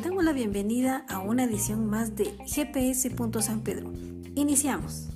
[0.00, 3.10] Te damos la bienvenida a una edición más de GPS.
[3.42, 3.92] San Pedro.
[4.34, 5.10] Iniciamos.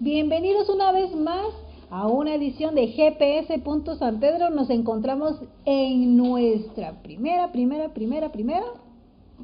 [0.00, 1.46] Bienvenidos una vez más
[1.90, 3.62] a una edición de GPS.
[4.00, 4.50] San Pedro.
[4.50, 8.66] Nos encontramos en nuestra primera, primera, primera, primera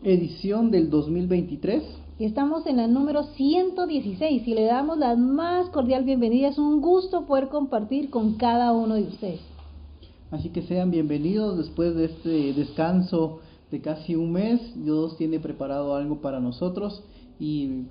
[0.02, 1.84] edición del 2023.
[2.18, 6.48] Y estamos en la número 116 y le damos la más cordial bienvenida.
[6.48, 9.55] Es un gusto poder compartir con cada uno de ustedes.
[10.36, 13.40] Así que sean bienvenidos después de este descanso
[13.70, 14.60] de casi un mes.
[14.84, 17.02] Dios tiene preparado algo para nosotros
[17.40, 17.84] y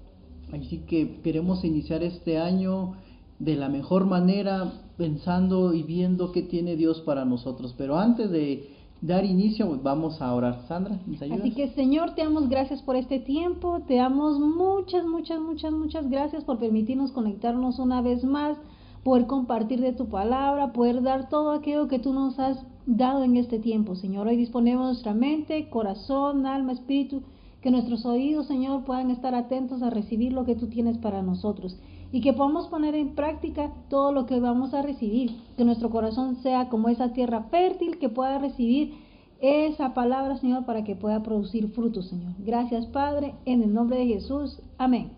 [0.53, 2.97] así que queremos iniciar este año
[3.39, 7.73] de la mejor manera pensando y viendo qué tiene Dios para nosotros.
[7.79, 8.69] Pero antes de
[9.01, 10.65] dar inicio, vamos a orar.
[10.67, 11.41] Sandra, ¿nos?
[11.41, 16.07] Así que Señor, te damos gracias por este tiempo, te damos muchas, muchas, muchas, muchas
[16.11, 18.55] gracias por permitirnos conectarnos una vez más
[19.05, 23.37] poder compartir de tu palabra, poder dar todo aquello que tú nos has dado en
[23.37, 24.25] este tiempo, Señor.
[24.25, 27.21] Hoy disponemos nuestra mente, corazón, alma, espíritu,
[27.61, 31.77] que nuestros oídos, Señor, puedan estar atentos a recibir lo que tú tienes para nosotros
[32.11, 36.37] y que podamos poner en práctica todo lo que vamos a recibir, que nuestro corazón
[36.37, 38.95] sea como esa tierra fértil que pueda recibir
[39.39, 42.33] esa palabra, Señor, para que pueda producir frutos, Señor.
[42.39, 44.59] Gracias, Padre, en el nombre de Jesús.
[44.79, 45.11] Amén.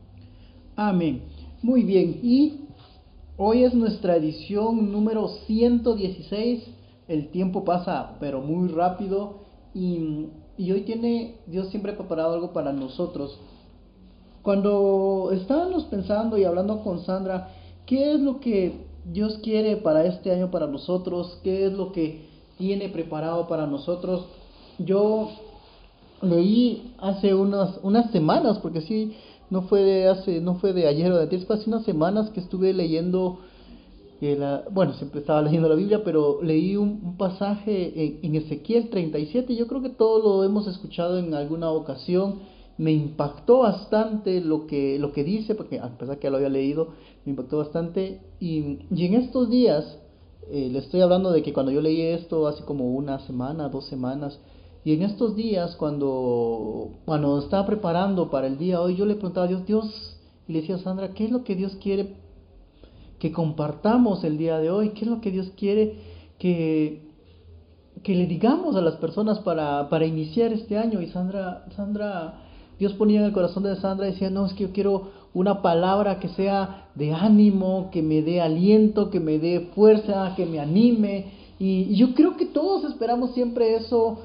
[0.75, 1.21] Amén.
[1.63, 2.66] Muy bien, y
[3.39, 6.63] Hoy es nuestra edición número 116.
[7.07, 9.41] El tiempo pasa, pero muy rápido.
[9.75, 10.25] Y,
[10.57, 13.37] hoy tiene Dios siempre preparado algo para nosotros.
[14.41, 17.49] Cuando estábamos pensando y hablando con Sandra,
[17.85, 21.39] ¿qué es lo que Dios quiere para este año para nosotros?
[21.43, 22.25] ¿Qué es lo que
[22.57, 24.25] tiene preparado para nosotros?
[24.79, 25.29] Yo
[26.23, 29.15] leí hace unas, unas semanas, porque sí,
[29.49, 32.29] no fue de hace, no fue de ayer o de ayer, fue hace unas semanas
[32.31, 33.39] que estuve leyendo,
[34.21, 39.67] la, bueno, siempre estaba leyendo la Biblia, pero leí un, pasaje en, Ezequiel 37, yo
[39.67, 42.35] creo que todos lo hemos escuchado en alguna ocasión,
[42.77, 46.49] me impactó bastante lo que, lo que dice, porque a pesar que ya lo había
[46.49, 46.89] leído,
[47.25, 49.97] me impactó bastante, y, y en estos días,
[50.49, 53.85] eh, le estoy hablando de que cuando yo leí esto hace como una semana, dos
[53.87, 54.39] semanas,
[54.87, 59.45] y en estos días, cuando, cuando estaba preparando para el día hoy, yo le preguntaba
[59.45, 60.17] a Dios, Dios,
[60.47, 62.15] y le decía a Sandra, ¿qué es lo que Dios quiere
[63.19, 64.91] que compartamos el día de hoy?
[64.91, 65.97] ¿Qué es lo que Dios quiere
[66.39, 67.01] que,
[68.01, 71.01] que le digamos a las personas para, para iniciar este año?
[71.01, 72.45] Y Sandra, Sandra,
[72.79, 76.21] Dios ponía en el corazón de Sandra, decía, no, es que yo quiero una palabra
[76.21, 81.25] que sea de ánimo, que me dé aliento, que me dé fuerza, que me anime.
[81.59, 84.19] Y, y yo creo que todos esperamos siempre eso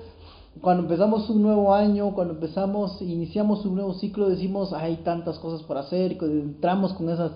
[0.60, 5.62] cuando empezamos un nuevo año, cuando empezamos, iniciamos un nuevo ciclo, decimos, hay tantas cosas
[5.62, 7.32] por hacer, entramos con esas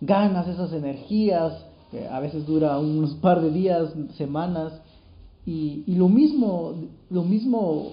[0.00, 4.72] ganas, esas energías, que a veces dura unos par de días, semanas,
[5.46, 6.74] y, lo mismo,
[7.08, 7.92] lo mismo,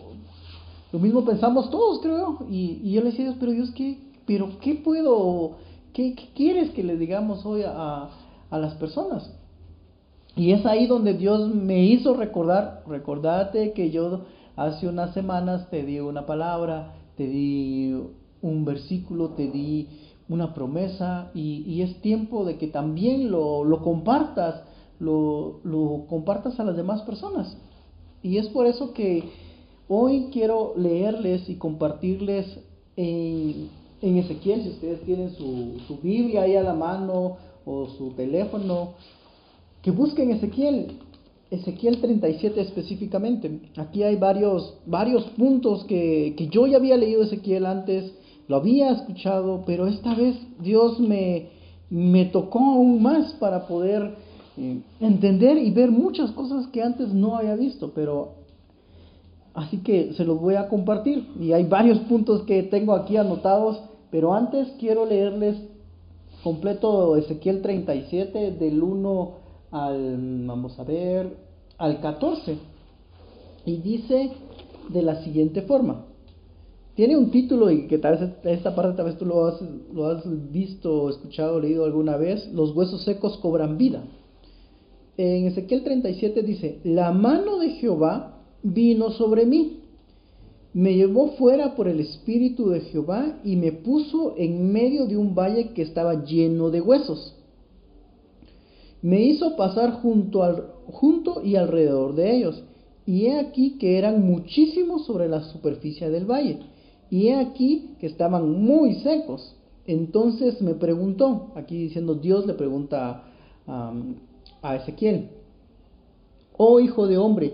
[0.92, 4.74] lo mismo pensamos todos, creo, y, y yo le decía, pero Dios, ¿qué, pero qué
[4.74, 5.58] puedo,
[5.94, 8.10] qué, quieres que le digamos hoy a,
[8.50, 9.32] a las personas?
[10.36, 14.22] Y es ahí donde Dios me hizo recordar, recordate que yo
[14.56, 17.96] Hace unas semanas te di una palabra, te di
[18.42, 19.88] un versículo, te di
[20.30, 24.64] una promesa y, es tiempo de que también lo, compartas,
[25.00, 27.58] lo, compartas a las demás personas.
[28.22, 29.24] Y es por eso que
[29.88, 32.60] hoy quiero leerles y compartirles
[32.96, 33.70] en,
[34.02, 38.94] Ezequiel, si ustedes tienen su, su Biblia ahí a la mano o su teléfono,
[39.82, 41.00] que busquen Ezequiel
[41.54, 43.60] Ezequiel 37 específicamente.
[43.78, 48.12] Aquí hay varios, varios puntos que, yo ya había leído Ezequiel antes,
[48.48, 51.50] lo había escuchado, pero esta vez Dios me,
[51.90, 54.16] me tocó aún más para poder
[54.58, 58.34] eh, entender y ver muchas cosas que antes no había visto, pero
[59.54, 63.80] así que se los voy a compartir y hay varios puntos que tengo aquí anotados,
[64.10, 65.58] pero antes quiero leerles
[66.44, 71.36] completo Ezequiel 37 del 1 al, vamos a ver,
[71.84, 72.58] al 14.
[73.66, 74.32] Y dice
[74.90, 76.06] de la siguiente forma.
[76.96, 79.60] Tiene un título y que tal vez esta parte tal vez tú lo has,
[79.94, 82.52] lo has visto, escuchado, leído alguna vez.
[82.54, 84.04] Los huesos secos cobran vida.
[85.18, 89.80] En Ezequiel 37 dice, la mano de Jehová vino sobre mí.
[90.74, 95.36] Me llevó fuera por el espíritu de Jehová y me puso en medio de un
[95.36, 97.36] valle que estaba lleno de huesos
[99.04, 102.64] me hizo pasar junto, al, junto y alrededor de ellos,
[103.06, 106.60] y he aquí que eran muchísimos sobre la superficie del valle,
[107.10, 109.56] y he aquí que estaban muy secos.
[109.86, 113.26] Entonces me preguntó, aquí diciendo Dios le pregunta
[113.68, 115.30] a Ezequiel,
[116.56, 117.54] oh hijo de hombre,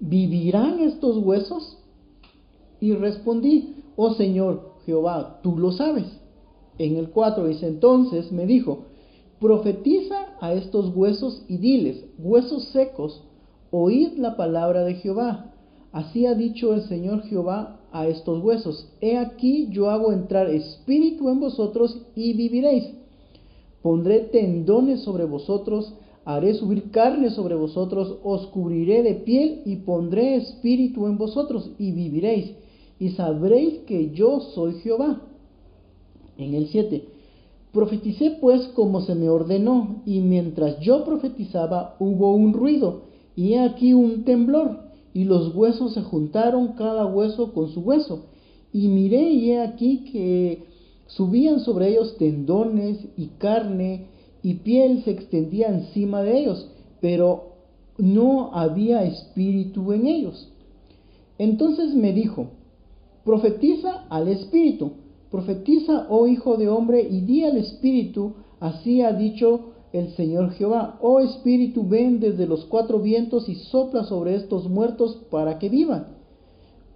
[0.00, 1.78] ¿vivirán estos huesos?
[2.80, 6.06] Y respondí, oh Señor Jehová, tú lo sabes.
[6.78, 8.86] En el 4 dice, entonces me dijo,
[9.40, 13.22] profetiza a estos huesos y diles, huesos secos,
[13.70, 15.52] oíd la palabra de Jehová.
[15.92, 21.30] Así ha dicho el Señor Jehová a estos huesos, he aquí yo hago entrar espíritu
[21.30, 22.84] en vosotros y viviréis.
[23.82, 25.94] Pondré tendones sobre vosotros,
[26.24, 31.92] haré subir carne sobre vosotros, os cubriré de piel y pondré espíritu en vosotros y
[31.92, 32.52] viviréis.
[33.00, 35.22] Y sabréis que yo soy Jehová.
[36.36, 37.17] En el 7.
[37.72, 43.02] Profeticé pues como se me ordenó, y mientras yo profetizaba hubo un ruido,
[43.36, 48.26] y he aquí un temblor, y los huesos se juntaron cada hueso con su hueso.
[48.72, 50.64] Y miré y he aquí que
[51.06, 54.06] subían sobre ellos tendones y carne,
[54.42, 57.54] y piel se extendía encima de ellos, pero
[57.98, 60.52] no había espíritu en ellos.
[61.38, 62.46] Entonces me dijo,
[63.24, 64.92] profetiza al espíritu
[65.30, 70.98] Profetiza, oh hijo de hombre, y di al espíritu, así ha dicho el Señor Jehová,
[71.02, 76.18] oh espíritu, ven desde los cuatro vientos y sopla sobre estos muertos para que vivan.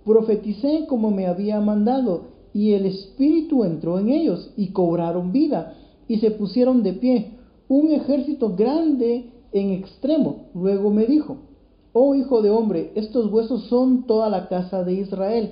[0.05, 5.75] Profeticé como me había mandado, y el espíritu entró en ellos, y cobraron vida,
[6.09, 7.39] y se pusieron de pie,
[7.69, 10.49] un ejército grande en extremo.
[10.55, 11.37] Luego me dijo,
[11.93, 15.51] oh hijo de hombre, estos huesos son toda la casa de Israel.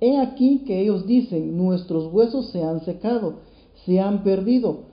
[0.00, 3.40] He aquí que ellos dicen, nuestros huesos se han secado,
[3.84, 4.84] se han perdido,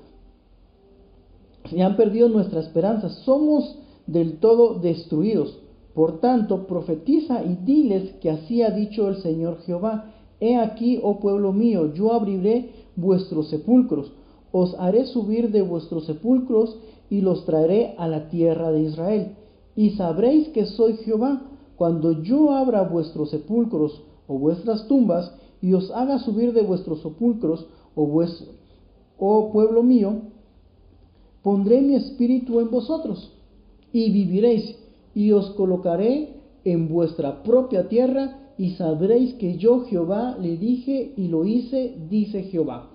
[1.69, 5.59] se han perdido nuestra esperanza, somos del todo destruidos.
[5.93, 10.13] Por tanto, profetiza y diles que así ha dicho el Señor Jehová.
[10.39, 14.11] He aquí, oh pueblo mío, yo abriré vuestros sepulcros,
[14.51, 16.77] os haré subir de vuestros sepulcros
[17.09, 19.35] y los traeré a la tierra de Israel.
[19.75, 21.41] Y sabréis que soy Jehová
[21.77, 27.67] cuando yo abra vuestros sepulcros o vuestras tumbas y os haga subir de vuestros sepulcros,
[27.95, 28.03] o
[29.17, 30.21] oh pueblo mío,
[31.41, 33.33] pondré mi espíritu en vosotros
[33.91, 34.77] y viviréis
[35.15, 41.27] y os colocaré en vuestra propia tierra y sabréis que yo Jehová le dije y
[41.27, 42.89] lo hice, dice Jehová.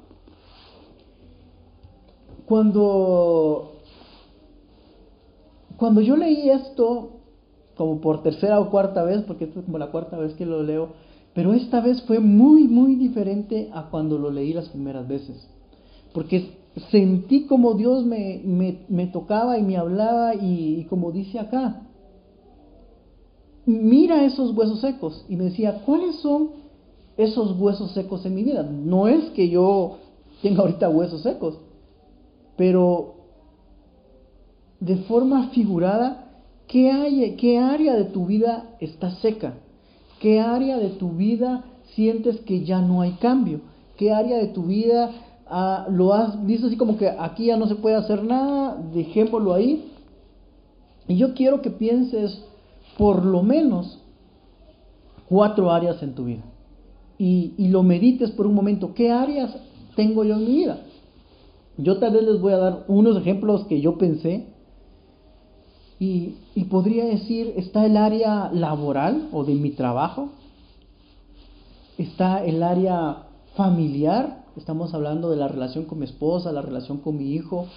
[2.46, 3.73] Cuando,
[5.76, 7.11] cuando yo leí esto,
[7.76, 10.62] como por tercera o cuarta vez, porque esto es como la cuarta vez que lo
[10.62, 10.90] leo,
[11.34, 15.49] pero esta vez fue muy, muy diferente a cuando lo leí las primeras veces.
[16.12, 16.58] Porque
[16.90, 18.43] sentí como Dios me,
[18.88, 21.87] me, tocaba y me hablaba y, como dice acá,
[23.64, 25.25] mira esos huesos secos.
[25.29, 26.50] Y me decía, ¿cuáles son
[27.17, 28.62] esos huesos secos en mi vida?
[28.62, 29.99] No es que yo
[30.43, 31.58] tenga ahorita huesos secos,
[32.56, 33.14] pero
[34.81, 39.55] de forma figurada, ¿qué, hay, qué área de tu vida está seca?
[40.23, 41.65] ¿Qué área de tu vida
[41.97, 43.61] sientes que ya no hay cambio?
[43.97, 45.11] ¿Qué área de tu vida
[45.49, 48.81] ah, lo has visto así como que aquí ya no se puede hacer nada?
[48.95, 49.91] Dejémoslo ahí.
[51.09, 52.41] Y yo quiero que pienses
[52.97, 53.99] por lo menos
[55.29, 56.45] cuatro áreas en tu vida.
[57.19, 58.95] Y, y lo medites por un momento.
[58.95, 59.53] ¿Qué áreas
[59.97, 60.83] tengo yo en mi vida?
[61.79, 64.51] Yo tal vez les voy a dar unos ejemplos que yo pensé
[66.04, 70.30] y, podría decir, está el área laboral o de mi trabajo,
[71.97, 73.18] está el área
[73.54, 77.68] familiar, estamos hablando de la relación con mi esposa, la relación con mi hijo,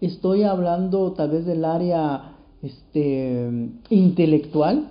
[0.00, 2.32] estoy hablando tal vez del área
[2.64, 3.48] este,
[3.90, 4.88] intelectual,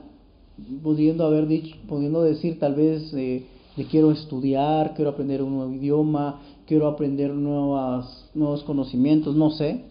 [0.82, 5.74] pudiendo haber dicho, pudiendo decir tal vez eh, de quiero estudiar, quiero aprender un nuevo
[5.74, 9.91] idioma, quiero aprender nuevas, nuevos conocimientos, no sé.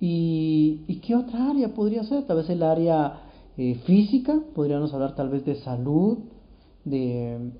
[0.00, 2.26] ¿Y, qué otra área podría ser?
[2.26, 3.20] Tal vez el área
[3.56, 6.18] eh, física, podríamos hablar tal vez de salud,
[6.84, 7.52] de...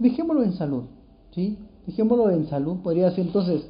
[0.00, 0.84] Dejémoslo en salud,
[1.30, 1.58] ¿sí?
[1.86, 3.66] Dejémoslo en salud, podría ser entonces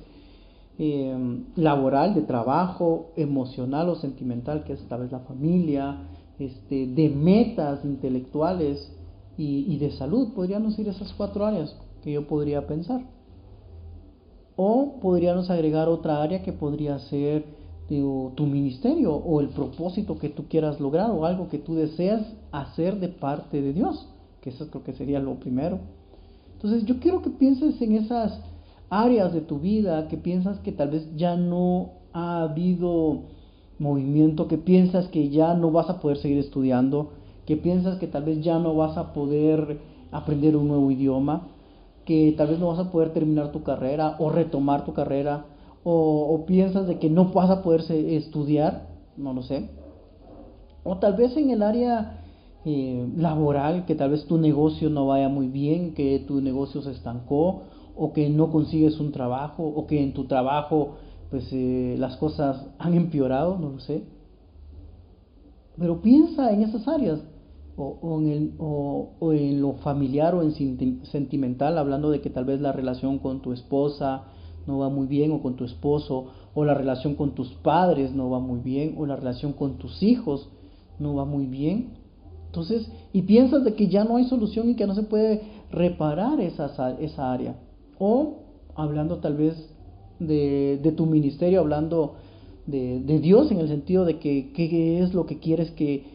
[0.78, 5.98] eh, laboral, de trabajo, emocional o sentimental, que es tal vez la familia,
[6.38, 8.90] este, de metas intelectuales
[9.36, 13.02] y, y de salud, podríamos ir esas cuatro áreas que yo podría pensar.
[14.56, 17.44] O podríamos agregar otra área que podría ser
[17.88, 22.98] tu, ministerio o el propósito que tú quieras lograr o algo que tú deseas hacer
[22.98, 24.08] de parte de Dios,
[24.40, 25.80] que eso creo que sería lo primero.
[26.54, 28.40] Entonces yo quiero que pienses en esas
[28.88, 33.24] áreas de tu vida que piensas que tal vez ya no ha habido
[33.78, 37.10] movimiento, que piensas que ya no vas a poder seguir estudiando,
[37.44, 39.78] que piensas que tal vez ya no vas a poder
[40.10, 41.48] aprender un nuevo idioma,
[42.04, 45.46] que tal vez no vas a poder terminar tu carrera o retomar tu carrera
[45.86, 49.68] o, piensas de que no vas a poder estudiar, no lo sé.
[50.82, 52.22] O tal vez en el área
[52.64, 56.92] eh, laboral, que tal vez tu negocio no vaya muy bien, que tu negocio se
[56.92, 57.64] estancó,
[57.96, 60.96] o que no consigues un trabajo, o que en tu trabajo
[61.30, 64.04] pues eh, las cosas han empeorado, no lo sé.
[65.76, 67.20] Pero piensa en esas áreas,
[67.76, 70.52] o, en el, o, en lo familiar o en
[71.04, 74.24] sentimental, hablando de que tal vez la relación con tu esposa
[74.66, 78.30] no va muy bien, o con tu esposo, o la relación con tus padres no
[78.30, 80.48] va muy bien, o la relación con tus hijos
[80.98, 81.94] no va muy bien.
[82.46, 86.40] Entonces, y piensas de que ya no hay solución y que no se puede reparar
[86.40, 87.56] esa, esa área.
[87.98, 88.44] O
[88.76, 89.54] hablando tal vez
[90.20, 92.14] de, de tu ministerio, hablando
[92.66, 96.13] de, de, Dios en el sentido de que qué es lo que quieres que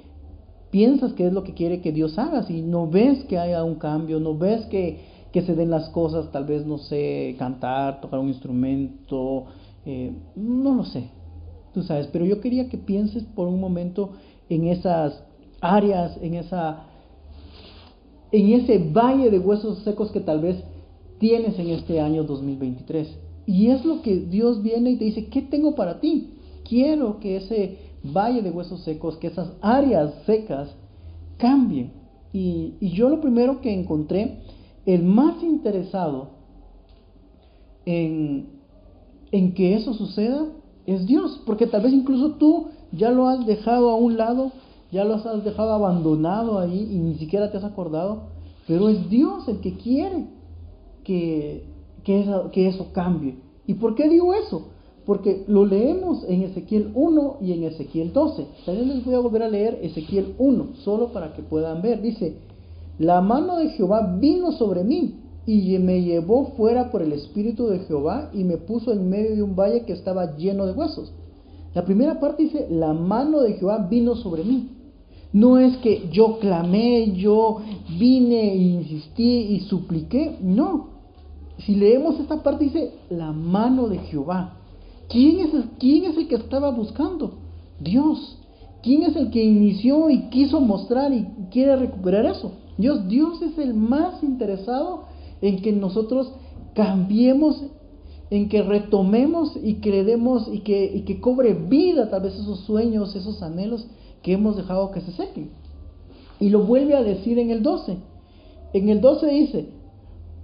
[0.72, 3.76] piensas que es lo que quiere que Dios haga, si no ves que haya un
[3.76, 5.00] cambio, no ves que,
[5.32, 9.46] que se den las cosas, tal vez, no sé, cantar, tocar un instrumento,
[9.86, 11.10] eh, no lo sé,
[11.74, 14.12] tú sabes, pero yo quería que pienses por un momento
[14.50, 15.24] en esas
[15.62, 16.86] áreas, en esa
[18.32, 20.64] en ese valle de huesos secos que tal vez
[21.18, 23.18] tienes en este año 2023.
[23.46, 26.36] Y es lo que Dios viene y te dice, ¿qué tengo para ti?
[26.64, 30.70] Quiero que ese valle de huesos secos, que esas áreas secas
[31.38, 31.92] cambien.
[32.32, 34.40] Y, yo lo primero que encontré,
[34.86, 36.30] el más interesado
[37.86, 38.48] en,
[39.32, 40.48] en que eso suceda
[40.86, 44.52] es Dios, porque tal vez incluso tú ya lo has dejado a un lado,
[44.92, 48.30] ya lo has dejado abandonado ahí y ni siquiera te has acordado,
[48.68, 50.28] pero es Dios el que quiere
[51.04, 51.66] que,
[52.04, 53.38] que eso cambie.
[53.68, 54.70] ¿Y por qué digo eso?
[55.10, 58.46] Porque lo leemos en Ezequiel 1 y en Ezequiel 12.
[58.64, 62.00] También les voy a volver a leer Ezequiel 1, solo para que puedan ver.
[62.04, 62.36] Dice,
[63.00, 65.16] la mano de Jehová vino sobre mí
[65.48, 69.42] y me llevó fuera por el espíritu de Jehová y me puso en medio de
[69.42, 71.12] un valle que estaba lleno de huesos.
[71.74, 74.70] La primera parte dice, la mano de Jehová vino sobre mí.
[75.34, 77.62] No es que yo clamé, yo
[77.98, 80.38] vine e insistí y supliqué.
[80.40, 80.90] No.
[81.66, 84.58] Si leemos esta parte dice, la mano de Jehová.
[85.10, 87.40] ¿Quién es, el, ¿Quién es el que estaba buscando?
[87.80, 88.38] Dios.
[88.84, 92.52] ¿Quién es el que inició y quiso mostrar y quiere recuperar eso?
[92.78, 95.06] Dios, Dios es el más interesado
[95.42, 96.32] en que nosotros
[96.76, 97.62] cambiemos,
[98.30, 99.90] en que retomemos y que
[100.54, 103.88] y que, y que cobre vida tal vez esos sueños, esos anhelos
[104.22, 105.50] que hemos dejado que se sequen.
[106.40, 107.98] Y lo vuelve a decir en el 12.
[108.74, 109.70] En el 12 dice,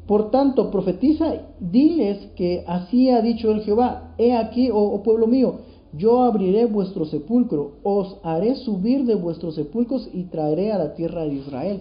[0.07, 5.25] por tanto, profetiza, diles que así ha dicho el Jehová, he aquí, oh, oh, pueblo
[5.25, 5.61] mío,
[5.93, 11.23] yo abriré vuestro sepulcro, os haré subir de vuestros sepulcros y traeré a la tierra
[11.23, 11.79] de Israel.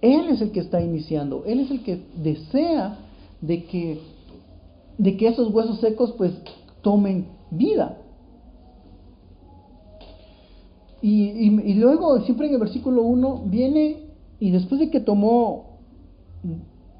[0.00, 2.98] Él es el que está iniciando, Él es el que desea
[3.40, 4.00] de que,
[4.96, 6.32] de que esos huesos secos pues
[6.82, 7.98] tomen vida.
[11.00, 14.08] Y, luego, siempre en el versículo 1, viene
[14.40, 15.78] y después de que tomó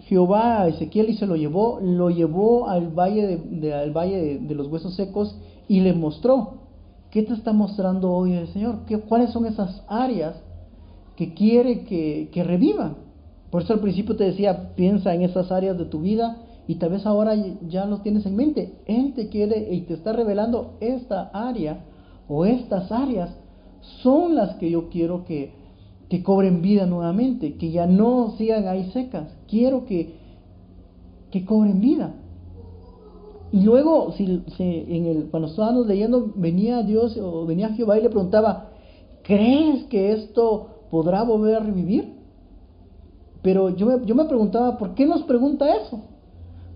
[0.09, 4.55] Jehová a Ezequiel y se lo llevó, lo llevó al valle de, al valle de,
[4.55, 5.37] los huesos secos
[5.69, 6.63] y le mostró.
[7.11, 8.87] ¿Qué te está mostrando hoy el Señor?
[8.87, 10.35] ¿Qué, ¿Cuáles son esas áreas
[11.15, 12.97] que quiere que, que revivan?
[13.51, 16.91] Por eso al principio te decía, piensa en esas áreas de tu vida y tal
[16.91, 17.35] vez ahora
[17.69, 18.79] ya lo tienes en mente.
[18.87, 21.85] Él te quiere y te está revelando esta área
[22.29, 23.31] o estas áreas
[24.03, 25.53] son las que yo quiero que,
[26.09, 29.29] que cobren vida nuevamente, que ya no sigan ahí secas.
[29.47, 30.15] Quiero que,
[31.31, 32.15] que cobren vida.
[33.53, 38.11] Y luego, si, en el, cuando estábamos leyendo, venía Dios o venía Jehová y le
[38.11, 38.71] preguntaba,
[39.23, 42.15] ¿crees que esto podrá volver a revivir?
[43.43, 46.01] Pero yo me, yo me preguntaba, ¿por qué nos pregunta eso?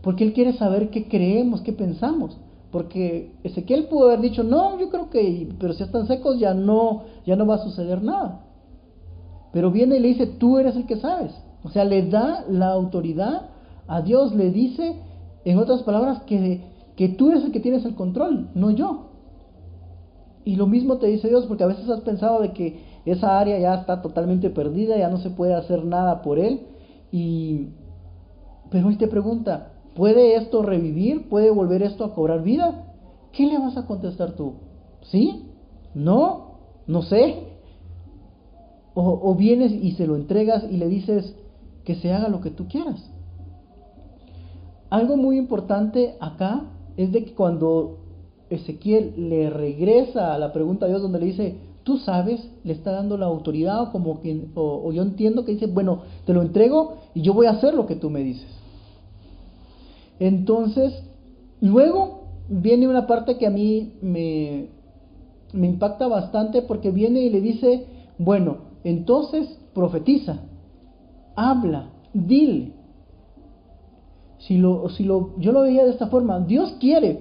[0.03, 2.39] Porque Él quiere saber qué creemos, qué pensamos.
[2.71, 7.03] Porque Ezequiel pudo haber dicho, no, yo creo que, pero si están secos ya no,
[7.27, 8.47] ya no va a suceder nada.
[9.53, 11.33] Pero viene y le dice, tú eres el que sabes.
[11.63, 13.51] O sea, le da la autoridad
[13.87, 14.97] a Dios, le dice,
[15.45, 16.63] en otras palabras, que,
[16.97, 19.11] que tú eres el que tienes el control, no yo.
[20.45, 23.59] Y lo mismo te dice Dios, porque a veces has pensado de que esa área
[23.59, 26.67] ya está totalmente perdida, ya no se puede hacer nada por él.
[27.13, 27.69] Y,
[28.71, 31.29] pero Él te pregunta, ¿Puede esto revivir?
[31.29, 32.87] ¿Puede volver esto a cobrar vida?
[33.33, 34.55] ¿Qué le vas a contestar tú?
[35.03, 35.51] ¿Sí?
[35.95, 36.59] ¿No?
[36.87, 37.52] ¿No sé?
[38.95, 41.35] O, vienes y se lo entregas y le dices
[41.85, 43.11] que se haga lo que tú quieras.
[44.91, 46.65] Algo muy importante acá
[46.99, 48.01] es de que cuando
[48.51, 52.93] Ezequiel le regresa a la pregunta a Dios donde le dice, tú sabes, le está
[52.93, 56.99] dando la autoridad o como que, o yo entiendo que dice, bueno, te lo entrego
[57.15, 58.49] y yo voy a hacer lo que tú me dices.
[60.21, 61.03] Entonces,
[61.61, 64.69] luego viene una parte que a mí me,
[65.53, 67.87] me impacta bastante porque viene y le dice,
[68.19, 70.41] bueno, entonces profetiza,
[71.37, 72.73] habla, dile.
[74.39, 77.21] Si lo, si lo, yo lo veía de esta forma, Dios quiere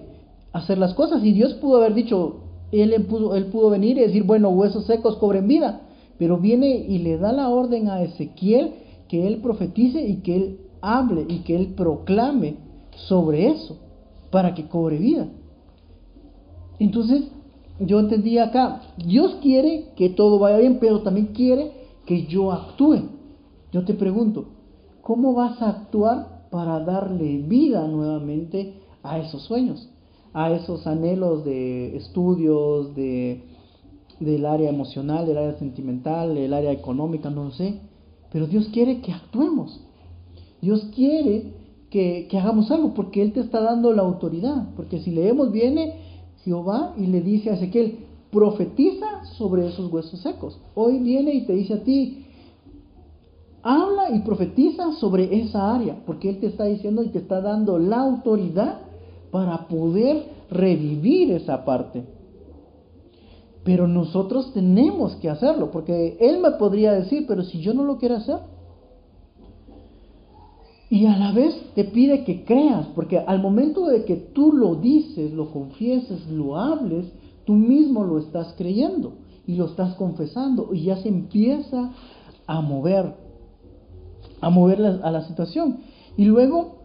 [0.53, 2.41] hacer las cosas y Dios pudo haber dicho,
[2.71, 5.81] él pudo, él pudo venir y decir, bueno, huesos secos cobren vida,
[6.17, 8.73] pero viene y le da la orden a Ezequiel
[9.07, 12.55] que él profetice y que él hable y que él proclame
[13.07, 13.77] sobre eso
[14.31, 15.27] para que cobre vida.
[16.79, 17.23] Entonces,
[17.85, 21.71] yo entendí acá, Dios quiere que todo vaya bien, pero también quiere
[22.05, 23.09] que yo actúe.
[23.71, 24.45] Yo te pregunto,
[25.01, 29.89] ¿cómo vas a actuar para darle vida nuevamente a esos sueños,
[30.33, 33.43] a esos anhelos de estudios, de,
[34.19, 37.79] del área emocional, del área sentimental, del área económica, no lo sé?
[38.31, 39.81] Pero Dios quiere que actuemos.
[40.61, 41.53] Dios quiere
[41.89, 44.67] que, que hagamos algo porque Él te está dando la autoridad.
[44.75, 45.95] Porque si leemos, viene
[46.43, 47.99] Jehová y le dice a Ezequiel,
[48.31, 50.59] profetiza sobre esos huesos secos.
[50.75, 52.25] Hoy viene y te dice a ti,
[53.61, 57.77] habla y profetiza sobre esa área, porque Él te está diciendo y te está dando
[57.77, 58.79] la autoridad
[59.31, 62.03] para poder revivir esa parte.
[63.63, 67.97] Pero nosotros tenemos que hacerlo, porque Él me podría decir, pero si yo no lo
[67.97, 68.39] quiero hacer,
[70.91, 74.75] y a la vez te pide que creas, porque al momento de que tú lo
[74.75, 77.09] dices, lo confieses, lo hables,
[77.45, 79.13] tú mismo lo estás creyendo
[79.47, 81.93] y lo estás confesando y ya se empieza
[82.45, 83.15] a mover,
[84.41, 85.77] a mover a la situación.
[86.17, 86.75] Y luego,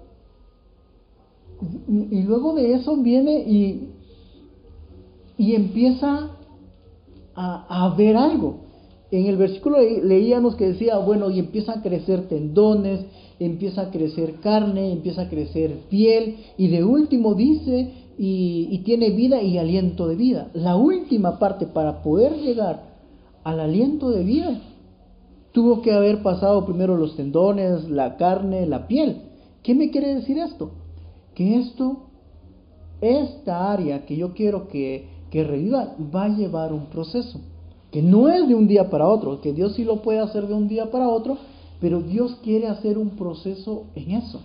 [1.88, 3.90] y luego de eso viene y,
[5.36, 6.30] y empieza
[7.34, 8.65] a, a ver algo.
[9.10, 13.04] En el versículo leíamos que decía, bueno, y empiezan a crecer tendones,
[13.38, 19.42] empieza a crecer carne, empieza a crecer piel y de último dice y, tiene vida
[19.42, 20.50] y aliento de vida.
[20.54, 22.96] La última parte para poder llegar
[23.44, 24.60] al aliento de vida
[25.52, 29.22] tuvo que haber pasado primero los tendones, la carne, la piel.
[29.62, 30.72] ¿Qué me quiere decir esto?
[31.34, 32.08] Que esto,
[33.00, 37.40] esta área que yo quiero que, que reviva, va a llevar un proceso.
[37.96, 40.52] Que no es de un día para otro, que Dios sí lo puede hacer de
[40.52, 41.38] un día para otro,
[41.80, 44.42] pero Dios quiere hacer un proceso en eso.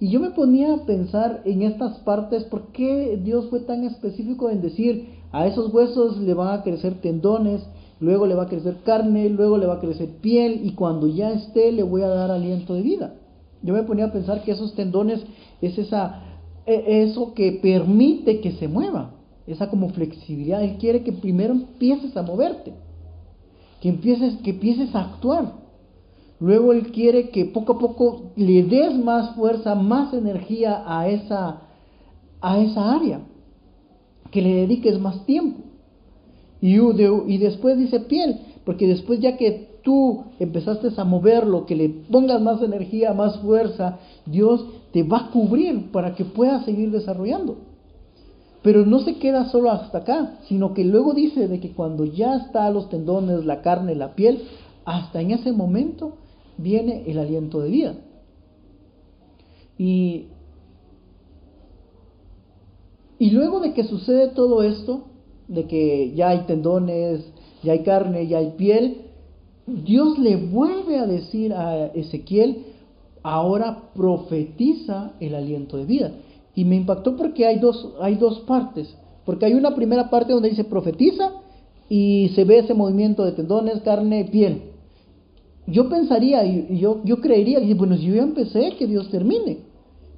[0.00, 4.48] Y yo me ponía a pensar en estas partes, ¿por qué Dios fue tan específico
[4.48, 7.60] en decir a esos huesos le van a crecer tendones,
[8.00, 11.32] luego le va a crecer carne, luego le va a crecer piel y cuando ya
[11.32, 13.14] esté le voy a dar aliento de vida?
[13.62, 15.22] Yo me ponía a pensar que esos tendones
[15.60, 16.22] es esa,
[16.64, 19.10] e, eso que permite que se mueva,
[19.46, 20.62] esa como flexibilidad.
[20.62, 22.72] Él quiere que primero empieces a moverte,
[23.80, 25.52] que empieces, que empieces a actuar.
[26.40, 31.62] Luego Él quiere que poco a poco le des más fuerza, más energía a esa,
[32.40, 33.20] a esa área,
[34.30, 35.60] que le dediques más tiempo.
[36.60, 41.88] Y, y después dice piel, porque después ya que tú empezaste a moverlo, que le
[41.88, 47.58] pongas más energía, más fuerza, Dios te va a cubrir para que puedas seguir desarrollando.
[48.64, 52.36] Pero no se queda solo hasta acá, sino que luego dice de que cuando ya
[52.36, 54.40] está los tendones, la carne, la piel,
[54.86, 56.16] hasta en ese momento
[56.56, 57.94] viene el aliento de vida.
[59.76, 60.28] Y,
[63.18, 65.08] y luego de que sucede todo esto,
[65.46, 67.22] de que ya hay tendones,
[67.62, 69.02] ya hay carne, ya hay piel,
[69.66, 72.64] Dios le vuelve a decir a Ezequiel,
[73.22, 76.12] ahora profetiza el aliento de vida.
[76.54, 78.94] Y me impactó porque hay dos, hay dos partes.
[79.24, 81.32] Porque hay una primera parte donde dice profetiza
[81.88, 84.74] y se ve ese movimiento de tendones, carne, piel
[85.66, 89.58] yo pensaría yo, yo creería, y bueno, si yo ya empecé, que Dios termine.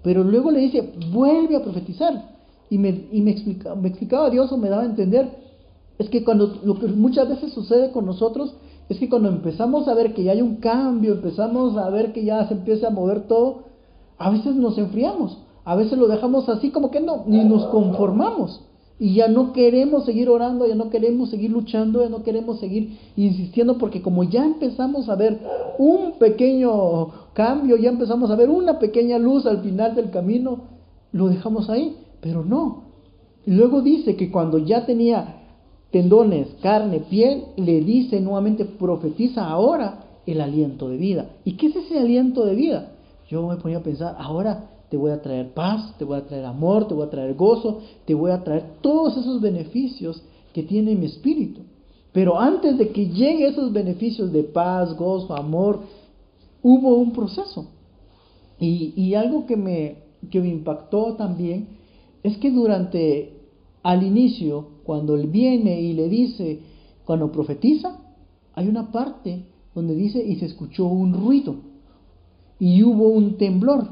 [0.02, 2.36] Pero luego le dice, vuelve a profetizar.
[2.68, 3.36] Y me, y me,
[3.80, 5.28] me explicaba Dios o me daba a entender,
[5.98, 8.54] es que cuando lo que muchas veces sucede con nosotros,
[8.88, 12.24] es que cuando empezamos a ver que ya hay un cambio, empezamos a ver que
[12.24, 13.64] ya se empieza a mover todo,
[14.18, 18.62] a veces nos enfriamos, a veces lo dejamos así como que no, ni nos conformamos.
[19.00, 22.96] Y ya no queremos seguir orando, ya no queremos seguir luchando, ya no queremos seguir
[23.16, 25.40] insistiendo, porque como ya empezamos a ver
[25.78, 30.60] un pequeño cambio, ya empezamos a ver una pequeña luz al final del camino,
[31.10, 32.84] lo dejamos ahí, pero no.
[33.44, 35.42] Y luego dice que cuando ya tenía
[35.90, 41.30] tendones, carne, piel, le dice nuevamente, profetiza ahora el aliento de vida.
[41.44, 42.92] ¿Y qué es ese aliento de vida?
[43.28, 46.44] Yo me ponía a pensar, ahora te voy a traer paz, te voy a traer
[46.44, 50.22] amor, te voy a traer gozo, te voy a traer todos esos beneficios
[50.52, 51.62] que tiene mi espíritu.
[52.12, 55.80] Pero antes de que lleguen esos beneficios de paz, gozo, amor,
[56.62, 57.68] hubo un proceso.
[58.58, 59.98] Y, algo que me,
[60.30, 61.68] que me impactó también
[62.22, 63.34] es que durante,
[63.82, 66.60] al inicio, cuando él viene y le dice,
[67.04, 68.00] cuando profetiza,
[68.54, 69.44] hay una parte
[69.74, 71.56] donde dice y se escuchó un ruido
[72.58, 73.88] y hubo un temblor.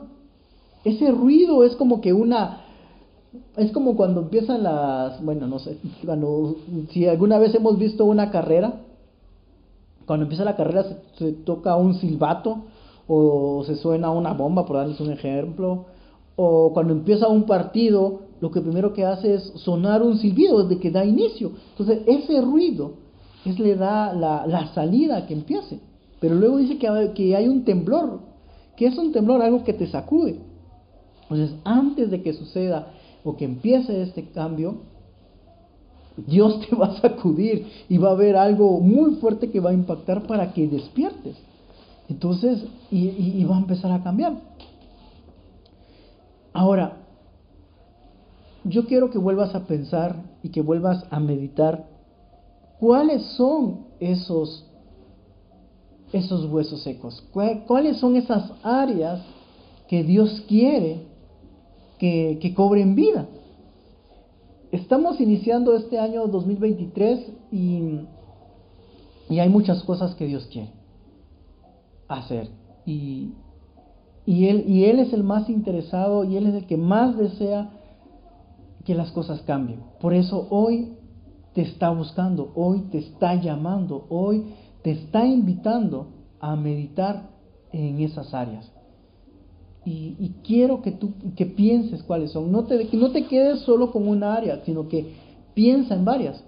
[0.85, 2.61] Ese ruido es como que una
[3.57, 6.57] es como cuando empiezan las, bueno, no sé, cuando
[6.91, 8.81] si alguna vez hemos visto una carrera,
[10.07, 10.85] cuando empieza la carrera
[11.17, 12.65] se, toca un silbato
[13.07, 15.87] o se suena una bomba, por darles un ejemplo,
[16.37, 20.81] o cuando empieza un partido, lo que primero que hace es sonar un silbido desde
[20.81, 21.53] que da inicio.
[21.71, 22.93] Entonces, ese ruido
[23.45, 25.81] es le da la, la salida que empiece.
[26.21, 28.21] Pero luego dice que, que hay un temblor.
[28.77, 29.43] que es un temblor?
[29.43, 30.41] Algo que te sacude.
[31.35, 32.93] Entonces, antes de que suceda
[33.25, 34.83] o que empiece este cambio,
[36.17, 39.75] Dios te va a sacudir y va a haber algo muy fuerte que va a
[39.75, 41.37] impactar para que despiertes.
[42.09, 44.37] Entonces, y, va a empezar a cambiar.
[46.53, 46.99] Ahora,
[48.63, 51.89] yo quiero que vuelvas a pensar y que vuelvas a meditar
[52.79, 54.67] cuáles son esos,
[56.13, 57.25] esos huesos secos,
[57.67, 59.21] cuáles son esas áreas
[59.89, 61.14] que Dios quiere
[61.99, 63.27] que, cobren vida.
[64.73, 68.01] Estamos iniciando este año 2023 y,
[69.31, 70.71] y hay muchas cosas que Dios quiere
[72.09, 72.49] hacer.
[72.85, 73.33] Y,
[74.27, 77.71] y, él, y Él es el más interesado y Él es el que más desea
[78.85, 79.81] que las cosas cambien.
[80.01, 80.97] Por eso hoy
[81.55, 84.47] te está buscando, hoy te está llamando, hoy
[84.83, 86.09] te está invitando
[86.41, 87.31] a meditar
[87.73, 88.71] en esas áreas.
[89.87, 92.51] Y, quiero que tú que pienses cuáles son.
[92.51, 95.13] No te, no te quedes solo con una área, sino que
[95.53, 96.43] piensa en varias.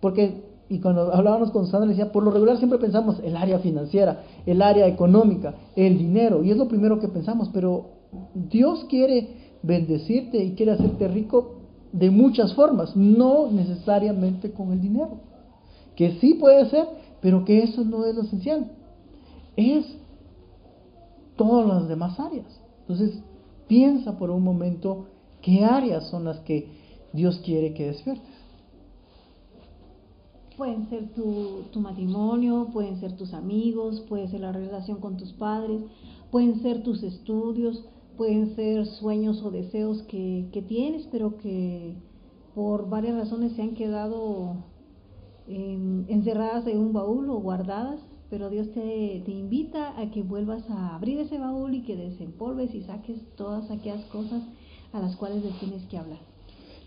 [0.00, 4.24] Porque, y cuando hablábamos con Sandra, decía, por lo regular siempre pensamos el área financiera,
[4.44, 7.86] el área económica, el dinero, y es lo primero que pensamos, pero
[8.34, 9.28] Dios quiere
[9.62, 11.54] bendecirte y quiere hacerte rico
[11.92, 15.20] de muchas formas, no necesariamente con el dinero.
[15.96, 16.86] Que sí puede ser,
[17.20, 18.70] pero que eso no es lo esencial.
[19.56, 19.86] Es
[21.36, 22.60] todas las demás áreas.
[22.86, 23.22] Entonces,
[23.66, 25.06] piensa por un momento
[25.40, 26.68] qué áreas son las que
[27.12, 28.34] Dios quiere que despiertes.
[30.56, 35.32] Pueden ser tu, tu, matrimonio, pueden ser tus amigos, puede ser la relación con tus
[35.32, 35.82] padres,
[36.30, 37.84] pueden ser tus estudios,
[38.16, 41.96] pueden ser sueños o deseos que, que tienes, pero que
[42.54, 44.56] por varias razones se han quedado
[45.46, 48.00] encerradas en un baúl o guardadas
[48.34, 52.74] pero Dios te, te, invita a que vuelvas a abrir ese baúl y que desempolves
[52.74, 54.42] y saques todas aquellas cosas
[54.92, 56.18] a las cuales le tienes que hablar.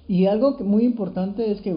[0.09, 1.73] Y algo que muy importante es que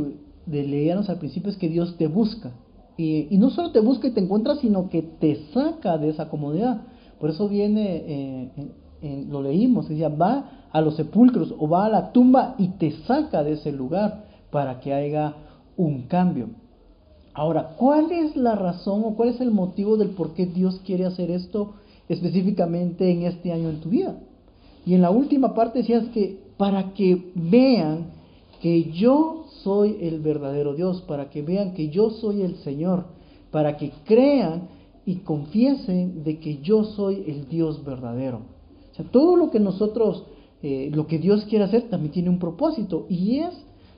[0.49, 2.51] leíamos al principio es que Dios te busca.
[2.97, 6.29] Y, y, no solo te busca y te encuentra, sino que te saca de esa
[6.29, 6.89] comodidad.
[7.21, 8.51] Por eso viene,
[9.03, 12.91] eh, lo leímos, decía, va a los sepulcros o va a la tumba y te
[13.07, 15.37] saca de ese lugar para que haya
[15.77, 16.49] un cambio.
[17.33, 21.07] Ahora, ¿cuál es la razón o cuál es el motivo del por qué Dios quiere
[21.07, 21.75] hacer esto
[22.09, 24.19] específicamente en este año en tu vida?
[24.85, 28.09] Y en la última parte decías que para que vean
[28.61, 33.05] que yo soy el verdadero Dios, para que vean que yo soy el Señor,
[33.51, 34.69] para que crean
[35.07, 38.43] y confiesen de que yo soy el Dios verdadero.
[38.93, 40.25] O sea, todo lo que nosotros,
[40.62, 43.55] eh, lo que Dios quiere hacer también tiene un propósito y es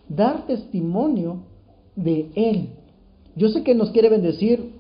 [0.09, 1.39] dar testimonio
[1.97, 2.69] de Él,
[3.37, 4.73] yo sé que nos quiere bendecir,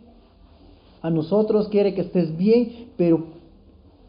[1.01, 3.25] a nosotros quiere que estés bien, pero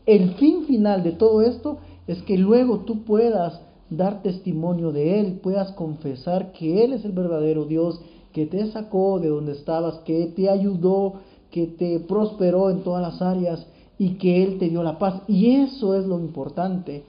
[0.05, 5.39] el fin final de todo esto es que luego tú puedas dar testimonio de Él,
[5.41, 8.01] puedas confesar que Él es el verdadero Dios,
[8.31, 11.13] que te sacó de donde estabas, que te ayudó,
[11.51, 13.65] que te prosperó en todas las áreas
[13.97, 15.21] y que Él te dio la paz.
[15.27, 17.03] Y eso es lo importante.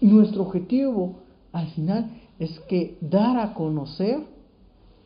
[0.00, 1.14] Nuestro objetivo
[1.52, 4.20] al final es que dar a conocer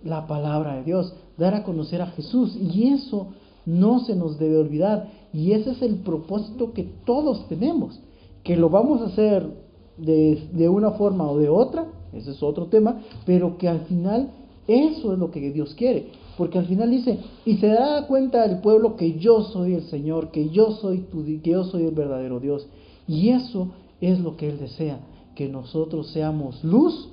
[0.02, 2.56] la palabra de Dios, dar a conocer a Jesús.
[2.56, 3.28] Y eso
[3.64, 5.08] no se nos debe olvidar.
[5.32, 8.00] Y ese es el propósito que todos tenemos.
[8.42, 9.48] Que lo vamos a hacer
[9.96, 14.30] de, de una forma o de otra, ese es otro tema, pero que al final
[14.66, 16.10] eso es lo que Dios quiere.
[16.36, 20.30] Porque al final dice, y se da cuenta el pueblo que yo soy el Señor,
[20.30, 22.68] que yo soy tu, que yo soy el verdadero Dios.
[23.06, 23.68] Y eso
[24.00, 25.00] es lo que Él desea,
[25.34, 27.08] que nosotros seamos luz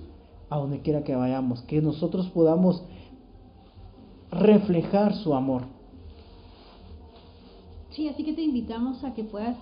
[0.49, 2.83] a donde quiera que vayamos, que nosotros podamos
[4.39, 5.63] reflejar su amor.
[7.91, 9.57] Sí, así que te invitamos a que puedas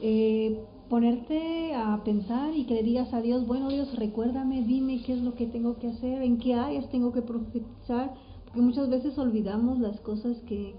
[0.00, 5.12] eh, ponerte a pensar y que le digas a Dios, bueno Dios, recuérdame, dime qué
[5.12, 9.16] es lo que tengo que hacer, en qué áreas tengo que profetizar, porque muchas veces
[9.18, 10.74] olvidamos las cosas que,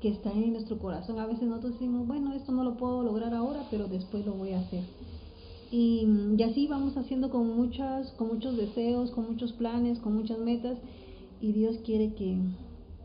[0.00, 1.18] que están en nuestro corazón.
[1.18, 4.52] A veces nosotros decimos, bueno, esto no lo puedo lograr ahora, pero después lo voy
[4.52, 4.84] a hacer.
[5.72, 6.06] Y,
[6.36, 10.76] y, así vamos haciendo con muchas, con muchos deseos, con muchos planes, con muchas metas.
[11.40, 12.36] Y Dios quiere que,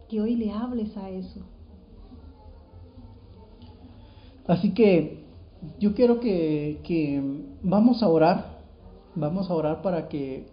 [0.10, 1.40] que hoy le hables a eso.
[4.48, 5.24] Así que
[5.80, 7.22] yo quiero que, que
[7.64, 8.60] vamos a orar,
[9.16, 10.46] vamos a orar para que,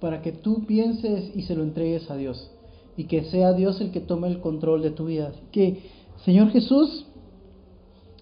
[0.00, 2.50] para que tú pienses y se lo entregues a Dios
[2.96, 5.28] y que sea Dios el que tome el control de tu vida.
[5.28, 5.82] Así que,
[6.24, 7.06] Señor Jesús,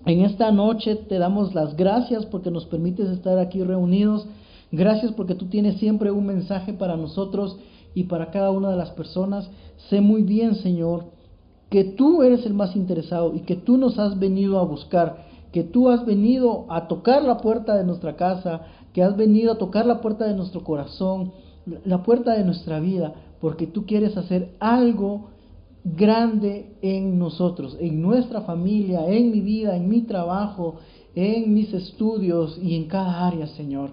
[0.06, 4.26] en esta noche te damos las gracias porque nos permites estar aquí reunidos.
[4.70, 7.58] Gracias porque tú tienes siempre un mensaje para nosotros
[7.98, 9.50] y para cada una de las personas.
[9.90, 11.06] Sé muy bien, Señor,
[11.68, 15.64] que tú eres el más interesado y que tú nos has venido a buscar, que
[15.64, 18.60] tú has venido a tocar la puerta de nuestra casa,
[18.92, 21.32] que has venido a tocar la puerta de nuestro corazón,
[21.84, 25.30] la puerta de nuestra vida, porque tú quieres hacer algo
[25.82, 30.76] grande en nosotros, en nuestra familia, en mi vida, en mi trabajo,
[31.16, 33.90] en mis estudios y en cada área, Señor.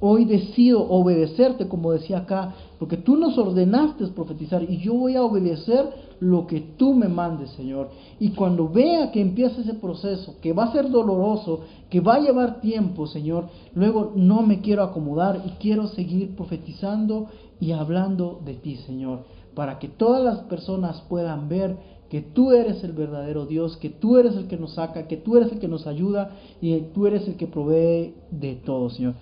[0.00, 5.22] Hoy decido obedecerte, como decía acá, porque tú nos ordenaste profetizar y yo voy a
[5.22, 5.84] obedecer
[6.18, 7.90] lo que tú me mandes, Señor.
[8.18, 12.20] Y cuando vea que empieza ese proceso, que va a ser doloroso, que va a
[12.20, 17.26] llevar tiempo, Señor, luego no me quiero acomodar y quiero seguir profetizando
[17.60, 21.76] y hablando de ti, Señor, para que todas las personas puedan ver
[22.08, 25.36] que tú eres el verdadero Dios, que tú eres el que nos saca, que tú
[25.36, 26.30] eres el que nos ayuda
[26.62, 29.16] y tú eres el que provee de todo, Señor.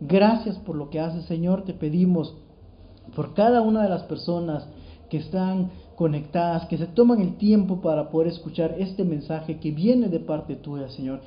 [0.00, 1.62] Gracias por lo que haces, Señor.
[1.62, 2.34] Te pedimos
[3.14, 4.66] por cada una de las personas
[5.10, 10.08] que están conectadas, que se toman el tiempo para poder escuchar este mensaje que viene
[10.08, 11.20] de parte tuya, Señor.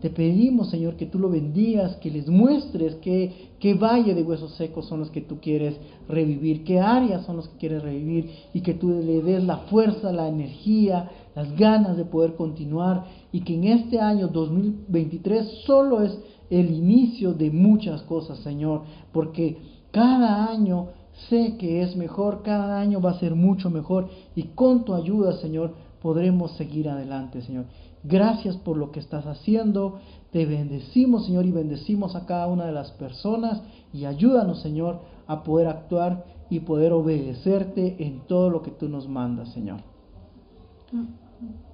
[0.00, 4.54] Te pedimos, Señor, que tú lo bendigas, que les muestres qué, qué valle de huesos
[4.56, 5.76] secos son los que tú quieres
[6.08, 10.12] revivir, qué áreas son los que quieres revivir y que tú le des la fuerza,
[10.12, 16.18] la energía, las ganas de poder continuar y que en este año 2023 solo es
[16.50, 19.56] el inicio de muchas cosas, Señor, porque
[19.90, 20.88] cada año
[21.28, 25.34] sé que es mejor, cada año va a ser mucho mejor y con tu ayuda,
[25.38, 27.66] Señor, podremos seguir adelante, Señor.
[28.02, 29.98] Gracias por lo que estás haciendo.
[30.30, 35.42] Te bendecimos, Señor, y bendecimos a cada una de las personas y ayúdanos, Señor, a
[35.42, 39.80] poder actuar y poder obedecerte en todo lo que tú nos mandas, Señor.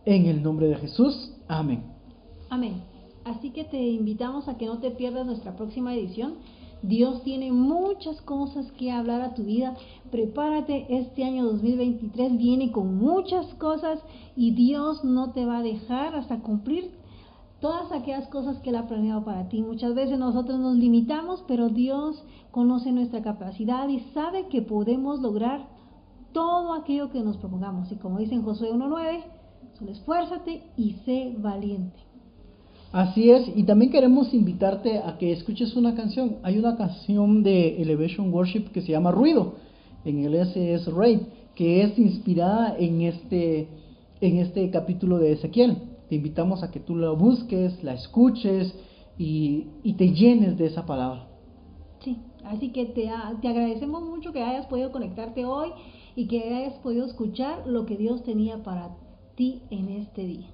[0.04, 1.82] En el nombre de Jesús, amén.
[2.48, 2.82] Amén.
[3.24, 6.34] Así que te invitamos a que no te pierdas nuestra próxima edición.
[6.82, 9.76] Dios tiene muchas cosas que hablar a tu vida.
[10.10, 14.00] Prepárate, este año 2023 viene con muchas cosas
[14.34, 16.90] y Dios no te va a dejar hasta cumplir
[17.60, 19.60] todas aquellas cosas que Él ha planeado para ti.
[19.62, 25.68] Muchas veces nosotros nos limitamos, pero Dios conoce nuestra capacidad y sabe que podemos lograr
[26.32, 27.92] todo aquello que nos propongamos.
[27.92, 29.24] Y como dice en Josué 1.9,
[29.78, 32.09] solo esfuérzate y sé valiente.
[32.92, 36.38] Así es, y también queremos invitarte a que escuches una canción.
[36.42, 39.54] Hay una canción de Elevation Worship que se llama Ruido,
[40.04, 41.20] en el SS Raid,
[41.54, 43.68] que es inspirada en este,
[44.20, 45.76] en este capítulo de Ezequiel.
[46.08, 48.74] Te invitamos a que tú la busques, la escuches
[49.16, 51.28] y, y te llenes de esa palabra.
[52.00, 53.08] Sí, así que te,
[53.40, 55.68] te agradecemos mucho que hayas podido conectarte hoy
[56.16, 58.96] y que hayas podido escuchar lo que Dios tenía para
[59.36, 60.48] ti en este día.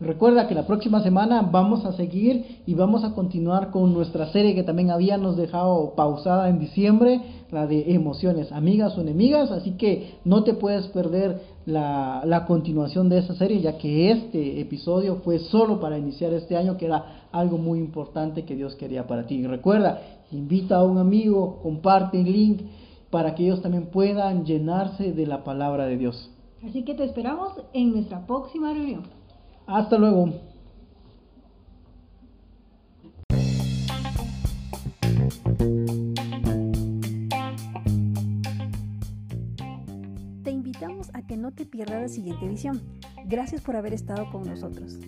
[0.00, 4.54] Recuerda que la próxima semana vamos a seguir y vamos a continuar con nuestra serie
[4.54, 10.14] que también habíamos dejado pausada en diciembre, la de emociones, amigas o enemigas, así que
[10.24, 15.38] no te puedes perder la, la continuación de esa serie, ya que este episodio fue
[15.38, 19.34] solo para iniciar este año, que era algo muy importante que Dios quería para ti.
[19.34, 20.00] Y recuerda,
[20.32, 22.62] invita a un amigo, comparte el link
[23.10, 26.30] para que ellos también puedan llenarse de la palabra de Dios.
[26.66, 29.19] Así que te esperamos en nuestra próxima reunión.
[29.70, 30.32] Hasta luego.
[40.42, 42.80] Te invitamos a que no te pierdas la siguiente edición.
[43.26, 44.98] Gracias por haber estado con nosotros.